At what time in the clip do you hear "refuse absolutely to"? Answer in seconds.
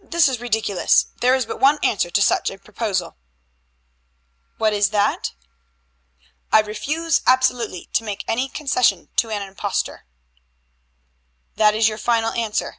6.60-8.04